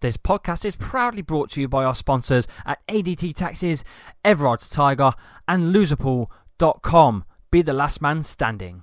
[0.00, 3.82] This podcast is proudly brought to you by our sponsors at ADT Taxes,
[4.22, 5.14] Everard's Tiger,
[5.48, 7.24] and Loserpool.com.
[7.50, 8.82] Be the last man standing.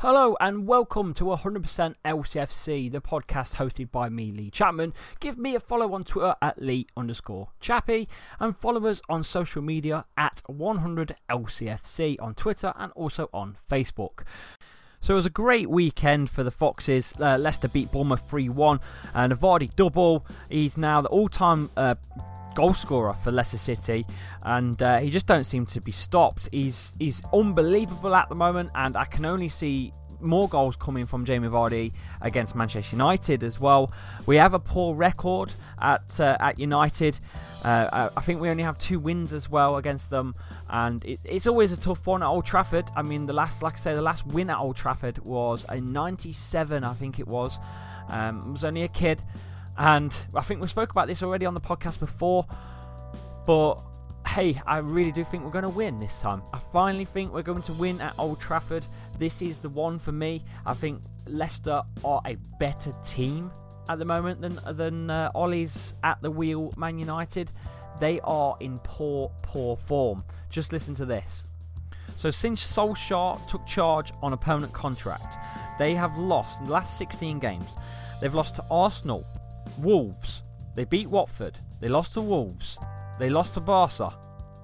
[0.00, 4.92] Hello and welcome to 100% LCFC, the podcast hosted by me, Lee Chapman.
[5.20, 8.06] Give me a follow on Twitter at Lee underscore Chappy
[8.38, 14.24] and follow us on social media at 100LCFC on Twitter and also on Facebook.
[15.02, 17.12] So it was a great weekend for the Foxes.
[17.18, 18.78] Uh, Leicester beat Bournemouth 3 1.
[19.14, 20.24] And Vardy double.
[20.48, 21.96] He's now the all time uh,
[22.54, 24.06] goal scorer for Leicester City.
[24.42, 26.48] And uh, he just don't seem to be stopped.
[26.52, 28.70] He's, he's unbelievable at the moment.
[28.76, 29.92] And I can only see
[30.22, 33.92] more goals coming from Jamie Vardy against Manchester United as well.
[34.26, 37.18] We have a poor record at uh, at United.
[37.64, 40.34] Uh, I think we only have two wins as well against them,
[40.68, 42.90] and it's, it's always a tough one at Old Trafford.
[42.96, 45.80] I mean, the last, like I say, the last win at Old Trafford was a
[45.80, 47.58] '97, I think it was.
[48.08, 49.22] Um, I was only a kid,
[49.76, 52.46] and I think we spoke about this already on the podcast before,
[53.46, 53.82] but
[54.26, 56.42] hey, I really do think we're going to win this time.
[56.52, 58.86] I finally think we're going to win at Old Trafford.
[59.18, 60.44] This is the one for me.
[60.64, 63.50] I think Leicester are a better team
[63.88, 66.72] at the moment than than uh, Ole's at the wheel.
[66.76, 67.50] Man United,
[68.00, 70.24] they are in poor, poor form.
[70.50, 71.44] Just listen to this.
[72.16, 75.36] So since Solskjaer took charge on a permanent contract,
[75.78, 77.70] they have lost the last 16 games.
[78.20, 79.26] They've lost to Arsenal,
[79.78, 80.42] Wolves.
[80.74, 81.58] They beat Watford.
[81.80, 82.78] They lost to Wolves.
[83.18, 84.14] They lost to Barca.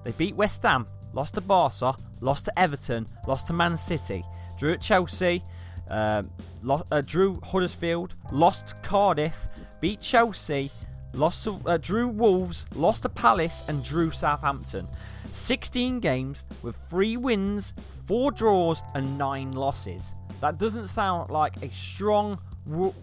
[0.03, 4.23] They beat West Ham, lost to Barca, lost to Everton, lost to Man City,
[4.57, 5.43] drew at Chelsea,
[5.89, 6.23] uh,
[6.61, 9.47] lo- uh, drew Huddersfield, lost Cardiff,
[9.81, 10.71] beat Chelsea,
[11.13, 14.87] lost to, uh, drew Wolves, lost to Palace, and drew Southampton.
[15.31, 17.73] 16 games with 3 wins,
[18.05, 20.13] 4 draws, and 9 losses.
[20.41, 22.39] That doesn't sound like a strong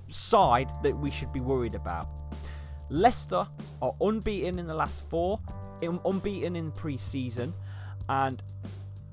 [0.08, 2.08] side that we should be worried about.
[2.88, 3.46] Leicester
[3.82, 5.40] are unbeaten in the last four,
[5.82, 7.52] unbeaten in pre-season,
[8.08, 8.42] and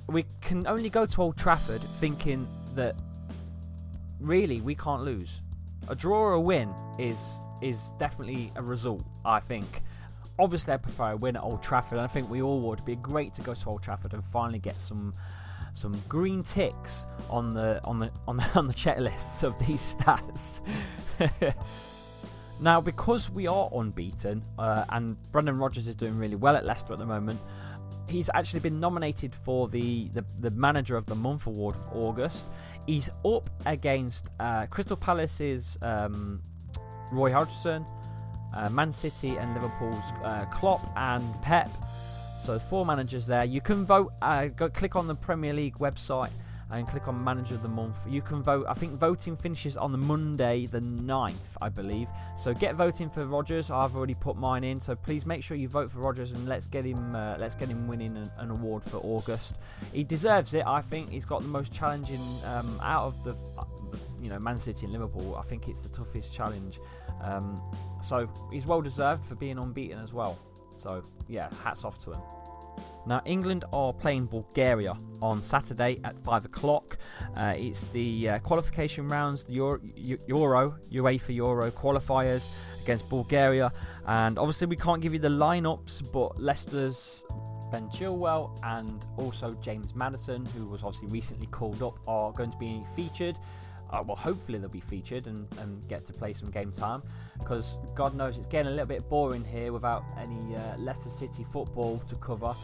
[0.07, 2.95] we can only go to Old Trafford thinking that
[4.19, 5.41] really we can't lose.
[5.87, 7.17] A draw or a win is
[7.61, 9.03] is definitely a result.
[9.25, 9.81] I think.
[10.39, 11.99] Obviously, I prefer a win at Old Trafford.
[11.99, 12.79] and I think we all would.
[12.79, 15.13] It'd be great to go to Old Trafford and finally get some
[15.73, 20.61] some green ticks on the on the on the, on the checklists of these stats.
[22.59, 26.93] Now, because we are unbeaten uh, and Brendan Rodgers is doing really well at Leicester
[26.93, 27.39] at the moment,
[28.07, 32.45] he's actually been nominated for the, the, the Manager of the Month award for August.
[32.85, 36.41] He's up against uh, Crystal Palace's um,
[37.11, 37.85] Roy Hodgson,
[38.55, 41.71] uh, Man City and Liverpool's uh, Klopp and Pep.
[42.41, 43.45] So four managers there.
[43.45, 44.11] You can vote.
[44.21, 46.31] Uh, go click on the Premier League website
[46.73, 47.97] and click on Manager of the Month.
[48.07, 48.65] You can vote.
[48.67, 52.07] I think voting finishes on the Monday, the 9th, I believe.
[52.35, 53.69] So get voting for Rodgers.
[53.69, 54.81] I've already put mine in.
[54.81, 57.15] So please make sure you vote for Rodgers and let's get him.
[57.15, 59.55] Uh, let's get him winning an, an, award for August.
[59.93, 60.65] He deserves it.
[60.65, 63.65] I think he's got the most challenging um, out of the, uh,
[64.19, 65.35] you know, Man City and Liverpool.
[65.35, 66.79] I think it's the toughest challenge.
[67.21, 67.61] Um,
[68.01, 70.39] so he's well deserved for being unbeaten as well.
[70.77, 72.21] So yeah, hats off to him.
[73.05, 76.97] Now, England are playing Bulgaria on Saturday at 5 o'clock.
[77.35, 79.79] Uh, it's the uh, qualification rounds, the Euro,
[80.27, 82.49] Euro, UEFA Euro qualifiers
[82.83, 83.71] against Bulgaria.
[84.07, 87.25] And obviously, we can't give you the lineups, but Leicester's
[87.71, 92.57] Ben Chilwell and also James Maddison, who was obviously recently called up, are going to
[92.57, 93.37] be featured.
[93.93, 97.03] Uh, well, hopefully they'll be featured and, and get to play some game time
[97.37, 101.45] because God knows it's getting a little bit boring here without any uh, Leicester City
[101.51, 102.55] football to cover.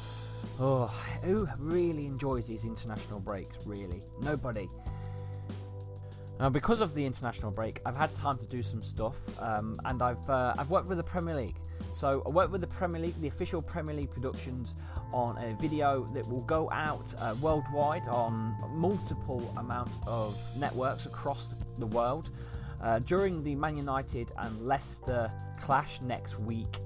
[0.59, 0.87] Oh,
[1.23, 3.57] who really enjoys these international breaks?
[3.65, 4.67] Really, nobody.
[6.39, 10.01] Now, because of the international break, I've had time to do some stuff, um, and
[10.01, 11.58] I've uh, I've worked with the Premier League.
[11.91, 14.75] So I worked with the Premier League, the official Premier League productions,
[15.11, 21.53] on a video that will go out uh, worldwide on multiple amount of networks across
[21.79, 22.29] the world
[22.81, 26.77] uh, during the Man United and Leicester clash next week.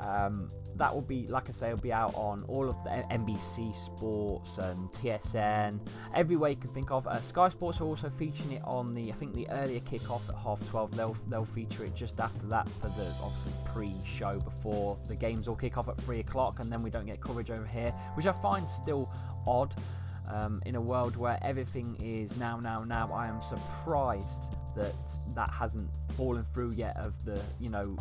[0.00, 3.74] Um, that will be, like I say, will be out on all of the NBC
[3.74, 5.80] Sports and TSN,
[6.14, 7.06] everywhere you can think of.
[7.06, 10.36] Uh, Sky Sports are also featuring it on the, I think, the earlier kickoff at
[10.36, 10.96] half twelve.
[10.96, 15.56] They'll they'll feature it just after that for the obviously pre-show before the games all
[15.56, 18.32] kick off at three o'clock, and then we don't get coverage over here, which I
[18.32, 19.12] find still
[19.46, 19.74] odd.
[20.30, 24.42] Um, in a world where everything is now, now, now, I am surprised
[24.78, 24.94] that
[25.34, 27.96] that hasn't fallen through yet of the you know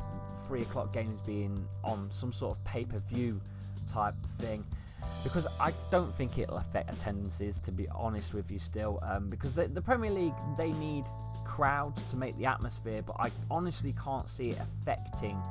[0.48, 3.42] three o'clock games being on some sort of pay-per-view
[3.92, 4.64] type thing.
[5.24, 9.54] Because I don't think it'll affect attendances to be honest with you still um, because
[9.54, 11.06] the, the Premier League they need
[11.58, 15.42] crowds to make the atmosphere but I honestly can't see it affecting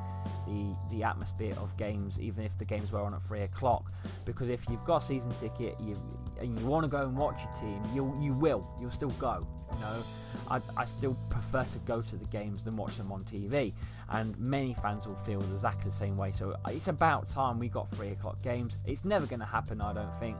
[0.46, 3.90] the the atmosphere of games even if the games were on at three o'clock.
[4.24, 5.96] Because if you've got a season ticket you
[6.40, 9.44] and you want to go and watch your team you you will you'll still go
[9.72, 10.02] you know?
[10.48, 13.72] I, I still prefer to go to the games than watch them on TV
[14.10, 16.30] and many fans will feel exactly the same way.
[16.30, 18.78] So uh, it's about time we got three o'clock games.
[18.84, 20.36] It's never going to happen I don't think.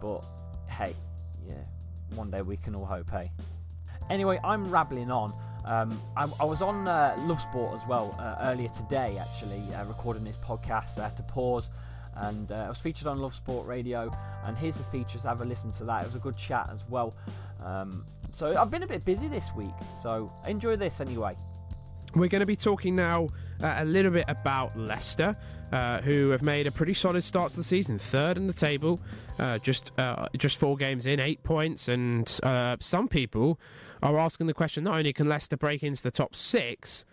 [0.00, 0.24] But
[0.66, 0.94] hey
[1.46, 1.64] yeah
[2.14, 3.30] one day we can all hope hey
[4.10, 5.32] anyway I'm rambling on
[5.64, 9.84] um, I, I, was on uh, Love Sport as well uh, earlier today, actually, uh,
[9.84, 10.98] recording this podcast.
[10.98, 11.68] I had to pause
[12.16, 14.12] and uh, I was featured on Love Sport Radio.
[14.44, 16.02] And here's the features, have a listen to that.
[16.02, 17.14] It was a good chat as well.
[17.64, 21.36] Um, so I've been a bit busy this week, so enjoy this anyway.
[22.14, 23.28] We're going to be talking now
[23.62, 25.36] uh, a little bit about Leicester,
[25.72, 29.00] uh, who have made a pretty solid start to the season, third in the table,
[29.38, 33.60] uh, just uh, just four games in, eight points, and uh, some people
[34.02, 37.04] are asking the question: not only can Leicester break into the top six,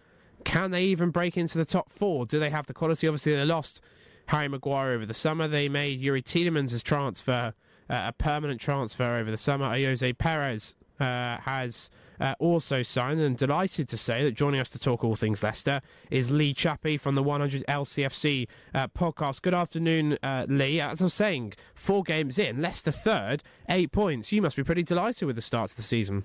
[0.44, 2.26] can they even break into the top four?
[2.26, 3.08] Do they have the quality?
[3.08, 3.82] Obviously, they lost
[4.28, 5.48] Harry Maguire over the summer.
[5.48, 7.54] They made Yuri Tielemans' transfer
[7.90, 9.66] uh, a permanent transfer over the summer.
[9.66, 11.90] Ayoze Perez has
[12.20, 15.82] uh, also signed and delighted to say that joining us to talk all things Leicester
[16.10, 19.42] is Lee Chappie from the 100 LCFC uh, podcast.
[19.42, 20.82] Good afternoon, uh, Lee.
[20.82, 24.32] As I was saying, four games in, Leicester third, eight points.
[24.32, 26.24] You must be pretty delighted with the start of the season.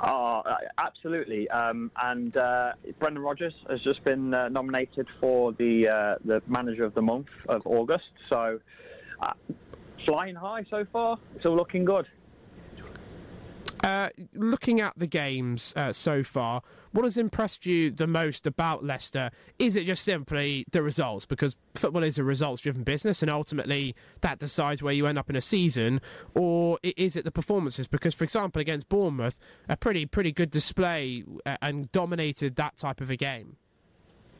[0.00, 0.42] Oh,
[0.78, 1.48] absolutely.
[1.50, 6.84] Um, and uh, Brendan Rodgers has just been uh, nominated for the uh, the manager
[6.84, 8.10] of the month of August.
[8.28, 8.60] So,
[9.20, 9.32] uh,
[10.06, 11.18] flying high so far.
[11.36, 12.06] It's all looking good.
[13.82, 16.62] Uh, looking at the games uh, so far,
[16.92, 19.30] what has impressed you the most about Leicester?
[19.58, 21.24] Is it just simply the results?
[21.24, 25.30] Because football is a results driven business, and ultimately that decides where you end up
[25.30, 26.00] in a season.
[26.34, 27.86] Or is it the performances?
[27.86, 29.38] Because, for example, against Bournemouth,
[29.68, 33.56] a pretty, pretty good display uh, and dominated that type of a game.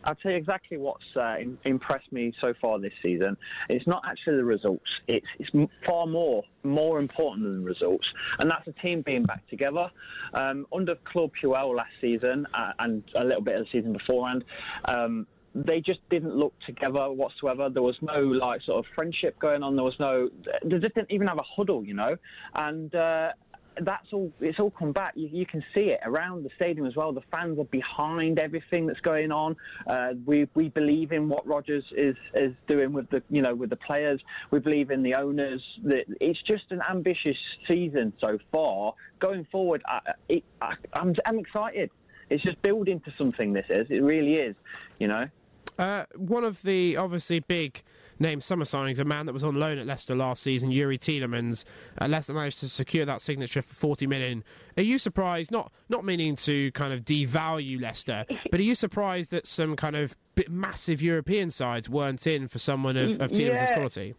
[0.04, 3.36] I'll tell you exactly what's uh, impressed me so far this season.
[3.68, 4.90] It's not actually the results.
[5.06, 5.50] It's, it's
[5.86, 9.90] far more more important than the results, and that's a team being back together.
[10.34, 14.44] Um, under Claude Puel last season uh, and a little bit of the season beforehand.
[14.86, 17.68] Um, they just didn't look together whatsoever.
[17.68, 19.74] There was no like sort of friendship going on.
[19.74, 20.30] There was no.
[20.64, 22.16] They just didn't even have a huddle, you know.
[22.54, 23.32] And uh,
[23.86, 24.32] that's all.
[24.40, 25.12] It's all come back.
[25.14, 27.12] You, you, can see it around the stadium as well.
[27.12, 29.56] The fans are behind everything that's going on.
[29.86, 33.70] Uh, we we believe in what Rodgers is is doing with the you know with
[33.70, 34.20] the players.
[34.50, 35.62] We believe in the owners.
[35.84, 38.94] That it's just an ambitious season so far.
[39.18, 41.90] Going forward, I, I, I'm I'm excited.
[42.28, 43.52] It's just building to something.
[43.52, 43.86] This is.
[43.90, 44.56] It really is.
[44.98, 45.28] You know.
[45.80, 47.82] Uh, one of the obviously big
[48.18, 51.64] name summer signings, a man that was on loan at Leicester last season, Yuri Tielemans.
[51.98, 54.44] Uh, Leicester managed to secure that signature for 40 million.
[54.76, 59.30] Are you surprised, not, not meaning to kind of devalue Leicester, but are you surprised
[59.30, 60.14] that some kind of
[60.50, 63.72] massive European sides weren't in for someone of, of Tielemans' yeah.
[63.72, 64.14] quality?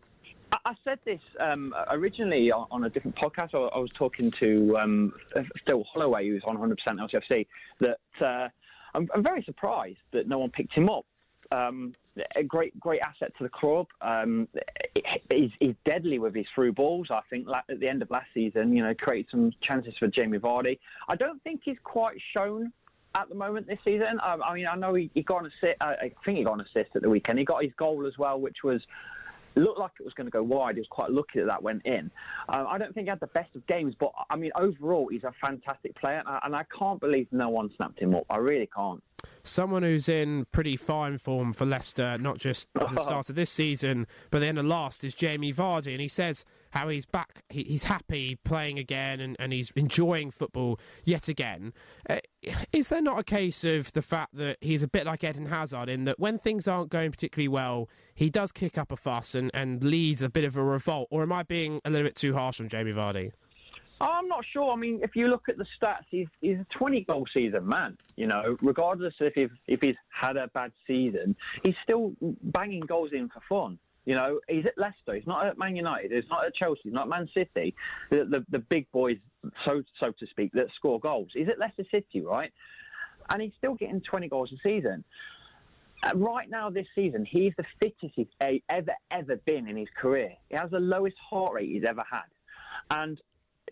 [0.65, 3.53] I said this um, originally on, a different podcast.
[3.53, 5.13] I, I was talking to um,
[5.68, 7.46] Phil Holloway, who's on 100% LCFC,
[7.82, 8.48] that uh,
[8.96, 11.06] I'm, I'm, very surprised that no one picked him up.
[11.51, 11.93] Um,
[12.36, 13.88] a great great asset to the club.
[14.01, 14.48] Um,
[15.29, 17.08] he's, he's, deadly with his through balls.
[17.10, 20.38] I think at the end of last season, you know, created some chances for Jamie
[20.38, 20.79] Vardy.
[21.08, 22.74] I don't think he's quite shown
[23.15, 24.20] at the moment this season.
[24.24, 25.77] Um, I mean, I know he, he got an assist.
[25.81, 27.39] I think he got an assist at the weekend.
[27.39, 28.81] He got his goal as well, which was
[29.55, 30.75] looked like it was going to go wide.
[30.75, 32.10] He was quite lucky that that went in.
[32.50, 35.24] Uh, I don't think he had the best of games, but I mean, overall, he's
[35.24, 38.25] a fantastic player, and I, and I can't believe no one snapped him up.
[38.29, 39.03] I really can't.
[39.43, 43.50] Someone who's in pretty fine form for Leicester, not just at the start of this
[43.50, 47.43] season, but the end of last, is Jamie Vardy, and he says how he's back,
[47.49, 51.73] he, he's happy playing again, and, and he's enjoying football yet again.
[52.09, 52.17] Uh,
[52.71, 55.89] is there not a case of the fact that he's a bit like Eden Hazard
[55.89, 59.51] in that when things aren't going particularly well, he does kick up a fuss and,
[59.53, 61.07] and leads a bit of a revolt?
[61.11, 63.31] Or am I being a little bit too harsh on Jamie Vardy?
[64.01, 64.71] I'm not sure.
[64.71, 67.97] I mean, if you look at the stats, he's, he's a 20 goal season man.
[68.15, 73.29] You know, regardless if if he's had a bad season, he's still banging goals in
[73.29, 73.77] for fun.
[74.05, 75.13] You know, he's at Leicester.
[75.13, 76.12] He's not at Man United.
[76.12, 76.81] He's not at Chelsea.
[76.84, 77.75] He's not Man City.
[78.10, 79.17] The, the, the big boys,
[79.63, 81.29] so so to speak, that score goals.
[81.34, 82.51] He's at Leicester City, right?
[83.31, 85.03] And he's still getting 20 goals a season.
[86.03, 88.27] Uh, right now, this season, he's the fittest he's
[88.70, 90.31] ever, ever been in his career.
[90.50, 92.24] He has the lowest heart rate he's ever had.
[92.89, 93.22] And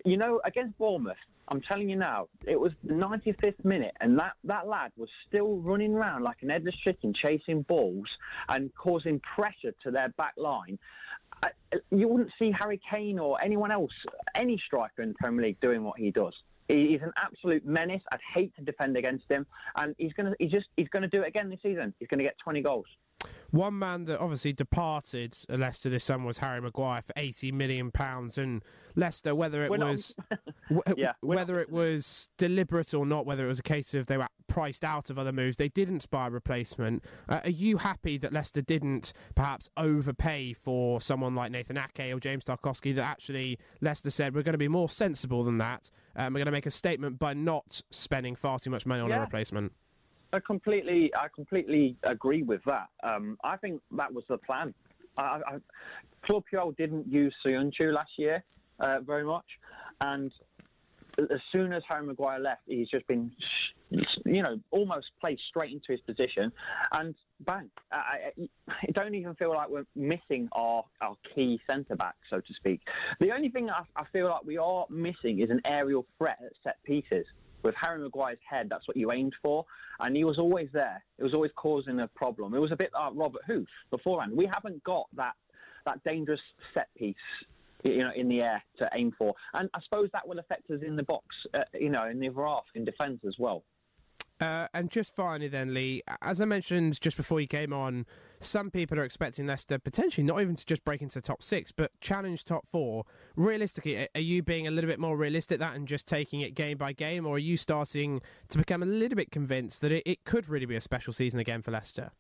[0.06, 4.34] you know, against Bournemouth, I'm telling you now, it was the 95th minute, and that,
[4.44, 8.08] that lad was still running around like an headless chicken, chasing balls
[8.50, 10.78] and causing pressure to their back line.
[11.92, 13.92] You wouldn't see Harry Kane or anyone else,
[14.36, 16.34] any striker in the Premier League, doing what he does.
[16.68, 18.04] He's an absolute menace.
[18.12, 21.28] I'd hate to defend against him, and he's gonna, he's just, he's gonna do it
[21.28, 21.96] again this season.
[21.98, 22.86] He's gonna get 20 goals.
[23.52, 28.38] One man that obviously departed Leicester this summer was Harry Maguire for eighty million pounds,
[28.38, 28.64] and
[28.96, 30.16] Leicester, whether it We're was
[30.98, 34.18] yeah, whether not- it was deliberate or not, whether it was a case of they
[34.18, 37.04] were priced out of other moves, they didn't buy a replacement.
[37.28, 42.20] Uh, are you happy that Leicester didn't perhaps overpay for someone like Nathan Ake or
[42.20, 42.94] James Tarkowski?
[42.96, 45.90] That actually Leicester said we're going to be more sensible than that.
[46.16, 49.10] Um, we're going to make a statement by not spending far too much money on
[49.12, 49.72] a replacement.
[50.32, 52.90] I completely, I completely agree with that.
[53.04, 54.74] Um, I think that was the plan.
[55.18, 55.58] I, I,
[56.24, 58.44] Claude Puel didn't use Söyüncü last year
[58.80, 59.46] uh, very much,
[60.02, 60.32] and
[61.18, 63.32] as soon as Harry Maguire left, he's just been,
[64.26, 66.52] you know, almost placed straight into his position,
[66.94, 67.70] and bang!
[67.92, 72.40] I, I, I don't even feel like we're missing our, our key centre back, so
[72.40, 72.82] to speak.
[73.20, 76.54] The only thing I, I feel like we are missing is an aerial threat at
[76.64, 77.26] set pieces
[77.64, 79.66] with Harry Maguire's head, that's what you aimed for,
[80.00, 81.04] and he was always there.
[81.18, 82.54] It was always causing a problem.
[82.54, 84.34] It was a bit like Robert Huth beforehand.
[84.36, 85.34] We haven't got that
[85.86, 86.42] that dangerous
[86.74, 87.16] set piece,
[87.84, 90.82] you know, in the air to aim for, and I suppose that will affect us
[90.86, 93.64] in the box, uh, you know, in the other half in defence as well.
[94.40, 98.06] Uh, and just finally, then, Lee, as I mentioned just before you came on,
[98.40, 101.74] some people are expecting Leicester potentially not even to just break into the top six,
[101.74, 103.04] but challenge top four.
[103.36, 106.56] Realistically, are you being a little bit more realistic at that and just taking it
[106.56, 110.04] game by game, or are you starting to become a little bit convinced that it,
[110.06, 112.12] it could really be a special season again for Leicester?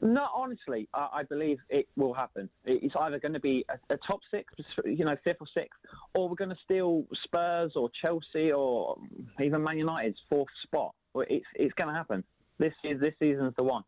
[0.00, 2.48] No, honestly, I, I believe it will happen.
[2.64, 4.52] It's either going to be a, a top six,
[4.84, 5.78] you know, fifth or sixth,
[6.14, 8.96] or we're going to steal Spurs or Chelsea or
[9.40, 10.94] even Man United's fourth spot.
[11.14, 12.24] Well, It's it's going to happen.
[12.58, 13.82] This is this season's the one.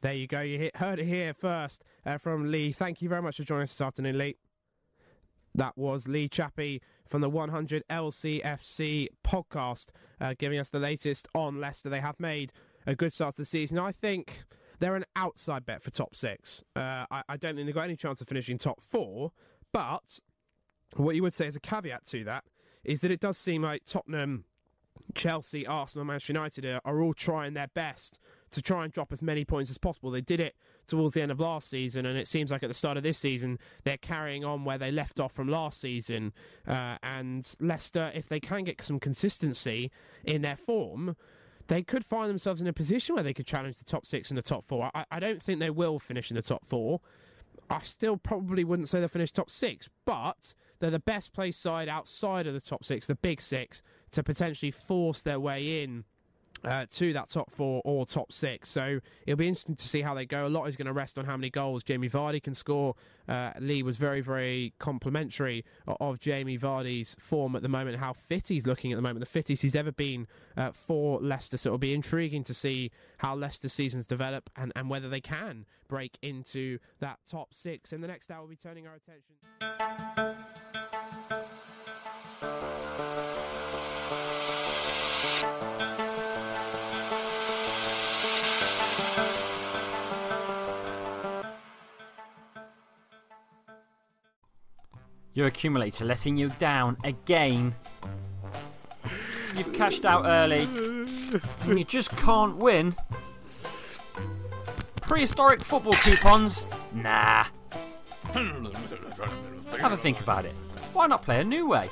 [0.00, 0.40] There you go.
[0.40, 2.72] You heard it here first uh, from Lee.
[2.72, 4.36] Thank you very much for joining us this afternoon, Lee.
[5.54, 9.86] That was Lee Chappie from the 100 LCFC podcast,
[10.20, 11.88] uh, giving us the latest on Leicester.
[11.88, 12.52] They have made
[12.86, 13.78] a good start to the season.
[13.78, 14.44] I think
[14.78, 16.62] they're an outside bet for top six.
[16.76, 19.32] Uh, I, I don't think they've got any chance of finishing top four,
[19.72, 20.20] but
[20.96, 22.44] what you would say as a caveat to that
[22.84, 24.44] is that it does seem like Tottenham,
[25.14, 28.18] Chelsea, Arsenal, Manchester United are, are all trying their best
[28.50, 30.10] to try and drop as many points as possible.
[30.10, 30.54] They did it
[30.86, 33.18] towards the end of last season, and it seems like at the start of this
[33.18, 36.32] season they're carrying on where they left off from last season.
[36.66, 39.90] Uh, and Leicester, if they can get some consistency
[40.24, 41.16] in their form,
[41.68, 44.38] they could find themselves in a position where they could challenge the top six and
[44.38, 44.90] the top four.
[44.94, 47.00] I, I don't think they will finish in the top four.
[47.70, 51.88] I still probably wouldn't say they'll finish top six, but they're the best placed side
[51.88, 56.04] outside of the top six, the big six, to potentially force their way in
[56.64, 58.68] uh, to that top four or top six.
[58.68, 60.46] So it'll be interesting to see how they go.
[60.46, 62.94] A lot is going to rest on how many goals Jamie Vardy can score.
[63.28, 68.48] Uh, Lee was very, very complimentary of, Jamie Vardy's form at the moment, how fit
[68.48, 71.56] he's looking at the moment, the fittest he's ever been uh, for Leicester.
[71.56, 75.64] So it'll be intriguing to see how Leicester seasons develop and, and whether they can
[75.86, 77.92] break into that top six.
[77.92, 80.17] In the next hour, we'll be turning our attention.
[95.38, 97.72] Your accumulator letting you down again.
[99.56, 100.62] You've cashed out early.
[101.62, 102.96] And you just can't win.
[105.00, 106.66] Prehistoric football coupons?
[106.92, 107.44] Nah.
[109.78, 110.56] Have a think about it.
[110.92, 111.88] Why not play a new way?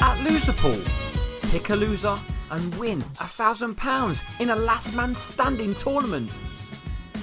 [0.00, 0.82] At Loser Pool,
[1.42, 2.16] pick a loser
[2.50, 6.32] and win a thousand pounds in a last man standing tournament.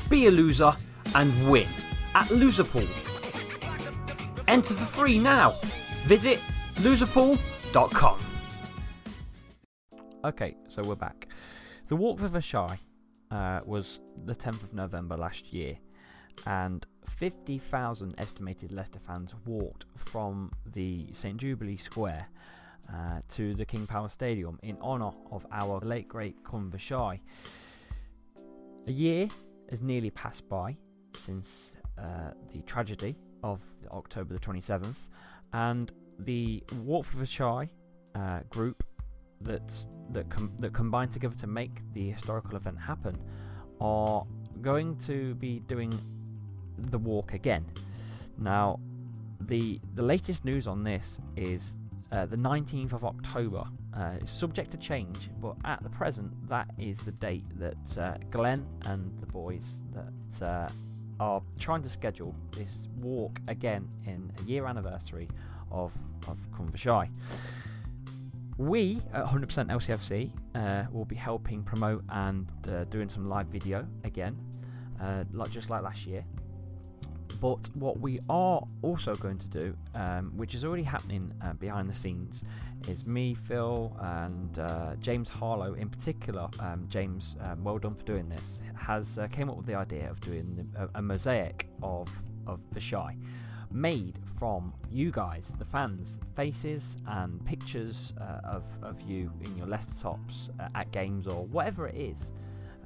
[0.08, 0.74] Be a loser
[1.14, 1.68] and win
[2.16, 2.88] at Loserpool.
[4.48, 5.54] Enter for free now.
[6.06, 6.42] Visit
[6.76, 8.20] loserpool.com.
[10.24, 11.28] Okay, so we're back.
[11.88, 12.80] The Walk for Vichai
[13.32, 15.78] uh, was the 10th of November last year,
[16.48, 22.28] and 50,000 estimated Leicester fans walked from the St Jubilee Square
[22.92, 27.20] uh, to the King Power Stadium in honour of our late great Khun Vichai.
[28.88, 29.28] A year
[29.70, 30.78] has nearly passed by
[31.14, 33.62] since uh, the tragedy of
[33.92, 34.96] October the 27th,
[35.54, 37.70] and the Vichai
[38.16, 38.84] uh, group
[39.42, 39.72] that
[40.12, 43.18] that com- that combined together to make the historical event happen
[43.82, 44.26] are
[44.62, 45.94] going to be doing
[46.78, 47.66] the walk again.
[48.38, 48.80] Now,
[49.42, 51.74] the the latest news on this is
[52.12, 53.64] uh, the 19th of October.
[53.96, 58.18] Uh, it's subject to change, but at the present, that is the date that uh,
[58.30, 60.68] Glenn and the boys that uh,
[61.20, 65.28] are trying to schedule this walk again in a year anniversary
[65.72, 65.94] of
[66.28, 66.38] of
[66.72, 67.10] Vichai.
[68.58, 73.86] We at 100% LCFC uh, will be helping promote and uh, doing some live video
[74.06, 74.38] again,
[75.02, 76.24] uh, like just like last year.
[77.40, 81.90] But what we are also going to do, um, which is already happening uh, behind
[81.90, 82.44] the scenes,
[82.88, 86.48] is me, Phil, and uh, James Harlow in particular.
[86.60, 88.60] Um, James, um, well done for doing this.
[88.76, 92.08] Has uh, came up with the idea of doing a, a mosaic of
[92.48, 93.16] of the shy
[93.76, 99.68] made from you guys, the fans, faces and pictures uh, of, of you in your
[99.68, 102.32] Leicester tops uh, at games or whatever it is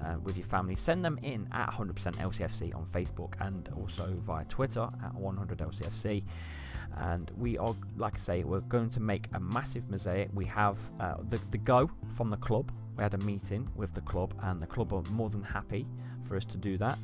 [0.05, 0.75] uh, with your family.
[0.75, 6.23] Send them in at 100% LCFC on Facebook and also via Twitter at 100LCFC.
[6.97, 10.29] And we are, like I say, we're going to make a massive mosaic.
[10.33, 12.71] We have uh, the, the go from the club.
[12.97, 15.85] We had a meeting with the club, and the club are more than happy
[16.27, 16.97] for us to do that.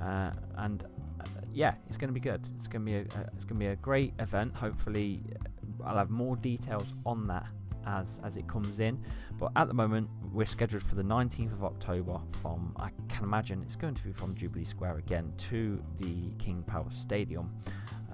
[0.00, 0.84] Uh, and
[1.20, 2.46] uh, yeah, it's going to be good.
[2.56, 3.00] It's going to be a,
[3.34, 4.54] it's going to be a great event.
[4.54, 7.46] Hopefully, uh, I'll have more details on that
[7.86, 8.98] as as it comes in.
[9.38, 12.20] But at the moment, we're scheduled for the 19th of October.
[12.42, 16.62] From I can imagine it's going to be from Jubilee Square again to the King
[16.66, 17.50] Power Stadium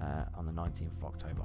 [0.01, 1.43] uh, on the 19th of October.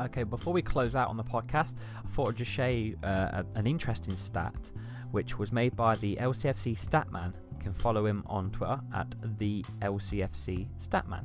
[0.00, 3.42] Okay, before we close out on the podcast, I thought I'd just share you uh,
[3.54, 4.54] an interesting stat,
[5.10, 7.34] which was made by the LCFC Statman.
[7.52, 11.24] You can follow him on Twitter at the LCFC Statman.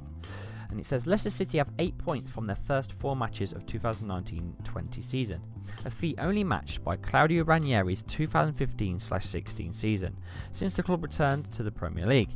[0.75, 4.57] And it says Leicester City have 8 points from their first four matches of 2019
[4.65, 5.41] 20 season,
[5.85, 10.17] a feat only matched by Claudio Ranieri's 2015 16 season,
[10.51, 12.31] since the club returned to the Premier League.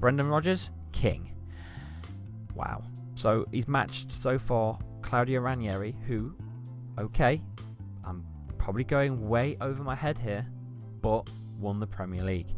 [0.00, 1.30] Brendan Rodgers, king.
[2.56, 2.82] Wow.
[3.14, 6.34] So he's matched so far Claudio Ranieri, who,
[6.98, 7.40] okay,
[8.04, 8.26] I'm
[8.58, 10.44] probably going way over my head here,
[11.00, 12.56] but won the Premier League.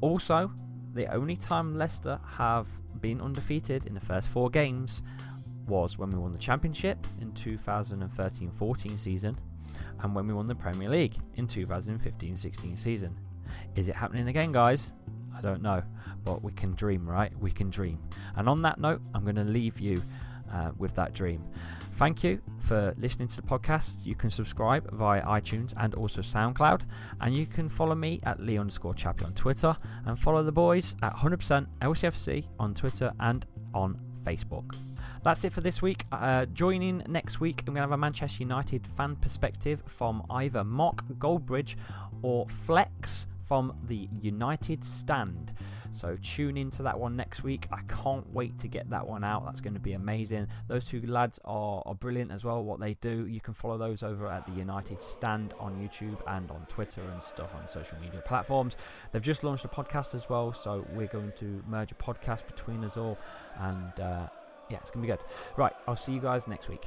[0.00, 0.50] Also,
[0.94, 2.68] the only time Leicester have
[3.00, 5.02] been undefeated in the first four games
[5.66, 9.38] was when we won the Championship in 2013 14 season
[10.02, 13.16] and when we won the Premier League in 2015 16 season.
[13.76, 14.92] Is it happening again, guys?
[15.36, 15.82] I don't know,
[16.24, 17.32] but we can dream, right?
[17.38, 17.98] We can dream.
[18.36, 20.02] And on that note, I'm going to leave you
[20.52, 21.42] uh, with that dream.
[21.94, 24.04] Thank you for listening to the podcast.
[24.04, 26.82] You can subscribe via iTunes and also SoundCloud.
[27.20, 29.76] And you can follow me at Lee underscore Chappie on Twitter
[30.06, 34.74] and follow the boys at 100% LCFC on Twitter and on Facebook.
[35.22, 36.06] That's it for this week.
[36.10, 40.64] Uh, joining next week, I'm going to have a Manchester United fan perspective from either
[40.64, 41.76] Mark Goldbridge
[42.22, 45.52] or Flex from the United Stand.
[45.92, 47.66] So tune into that one next week.
[47.70, 49.44] I can't wait to get that one out.
[49.44, 50.48] That's going to be amazing.
[50.68, 52.64] Those two lads are, are brilliant as well.
[52.64, 56.50] What they do, you can follow those over at the United Stand on YouTube and
[56.50, 58.76] on Twitter and stuff on social media platforms.
[59.10, 62.84] They've just launched a podcast as well, so we're going to merge a podcast between
[62.84, 63.18] us all,
[63.60, 64.28] and uh,
[64.70, 65.24] yeah, it's going to be good.
[65.56, 66.86] Right, I'll see you guys next week.